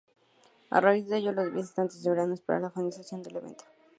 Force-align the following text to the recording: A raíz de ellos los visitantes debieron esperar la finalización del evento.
A 0.71 0.79
raíz 0.79 1.07
de 1.07 1.17
ellos 1.17 1.35
los 1.35 1.53
visitantes 1.53 2.01
debieron 2.01 2.33
esperar 2.33 2.63
la 2.63 2.71
finalización 2.71 3.21
del 3.21 3.35
evento. 3.35 3.65